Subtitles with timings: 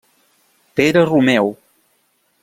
[0.75, 1.55] Pere Romeu.